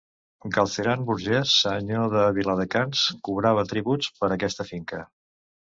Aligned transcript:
Galceran 0.53 1.03
Burgès, 1.09 1.53
senyor 1.65 2.09
de 2.15 2.25
Viladecans, 2.39 3.07
cobrava 3.29 3.69
tributs 3.75 4.13
per 4.21 4.33
aquesta 4.39 4.71
finca. 4.73 5.07